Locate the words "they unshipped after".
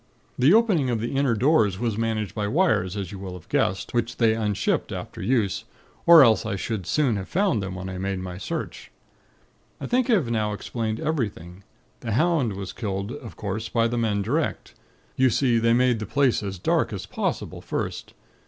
4.17-5.21